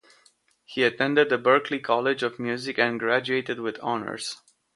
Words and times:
He 0.65 0.83
attended 0.83 1.29
the 1.29 1.37
Berklee 1.37 1.77
College 1.79 2.23
of 2.23 2.39
Music 2.39 2.79
and 2.79 2.99
graduated 2.99 3.59
with 3.59 3.77
honors. 3.83 4.37